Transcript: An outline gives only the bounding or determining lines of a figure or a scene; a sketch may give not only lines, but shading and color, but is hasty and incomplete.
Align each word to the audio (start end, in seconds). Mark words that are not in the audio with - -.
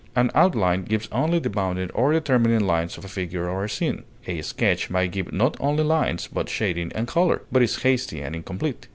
An 0.15 0.31
outline 0.33 0.81
gives 0.83 1.07
only 1.11 1.37
the 1.37 1.51
bounding 1.51 1.91
or 1.91 2.11
determining 2.11 2.61
lines 2.61 2.97
of 2.97 3.05
a 3.05 3.07
figure 3.07 3.47
or 3.47 3.65
a 3.65 3.69
scene; 3.69 4.03
a 4.25 4.41
sketch 4.41 4.89
may 4.89 5.07
give 5.07 5.31
not 5.31 5.55
only 5.59 5.83
lines, 5.83 6.25
but 6.33 6.49
shading 6.49 6.91
and 6.95 7.07
color, 7.07 7.43
but 7.51 7.61
is 7.61 7.83
hasty 7.83 8.19
and 8.19 8.35
incomplete. 8.35 8.87